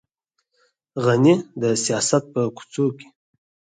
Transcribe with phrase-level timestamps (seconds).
[1.03, 3.07] غني د سیاست په کوڅو کې.